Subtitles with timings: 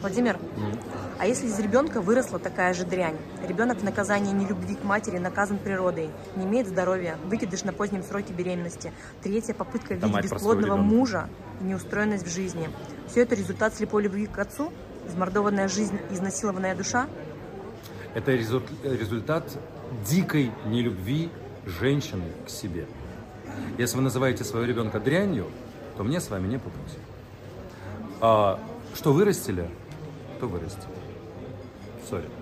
[0.00, 0.38] Владимир,
[1.18, 3.16] а если из ребенка выросла такая же дрянь?
[3.46, 8.32] Ребенок в наказании нелюбви к матери наказан природой, не имеет здоровья, выкидыш на позднем сроке
[8.32, 8.92] беременности,
[9.22, 11.28] третья попытка видеть бесплодного мужа
[11.60, 12.70] и неустроенность в жизни.
[13.08, 14.72] Все это результат слепой любви к отцу?
[15.06, 17.06] Измордованная жизнь, изнасилованная душа?
[18.14, 19.44] Это резу- результат
[20.08, 21.30] дикой нелюбви
[21.66, 22.86] женщины к себе.
[23.76, 25.46] Если вы называете своего ребенка дрянью,
[25.96, 26.96] то мне с вами не по пути.
[28.20, 28.58] А
[28.94, 29.68] что вырастили,
[30.40, 30.88] то вырастили.
[32.08, 32.39] Сори.